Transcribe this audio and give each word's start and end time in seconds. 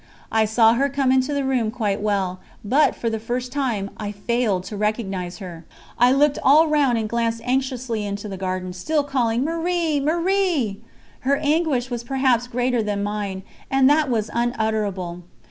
I 0.31 0.45
saw 0.45 0.73
her 0.73 0.89
come 0.89 1.11
into 1.11 1.31
the 1.31 1.43
room 1.43 1.69
quite 1.69 2.01
well, 2.01 2.39
but, 2.65 2.95
for 2.95 3.07
the 3.07 3.19
first 3.19 3.51
time, 3.51 3.91
I 3.97 4.11
failed 4.11 4.63
to 4.63 4.75
recognise 4.75 5.37
her. 5.37 5.63
I 5.99 6.11
looked 6.11 6.39
all 6.41 6.67
round 6.67 6.97
and 6.97 7.07
glanced 7.07 7.41
anxiously 7.43 8.03
into 8.03 8.27
the 8.27 8.35
garden, 8.35 8.73
still 8.73 9.03
calling: 9.03 9.43
"Marie! 9.43 9.99
Marie!" 9.99 10.81
Her 11.19 11.37
anguish 11.37 11.91
was 11.91 12.03
perhaps 12.03 12.47
greater 12.47 12.81
than 12.81 13.03
mine, 13.03 13.43
and 13.69 13.87
that 13.91 14.09
was 14.09 14.31
unutterable. 14.33 15.21